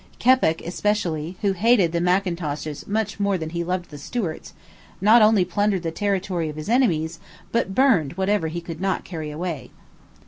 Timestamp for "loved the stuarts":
3.63-4.53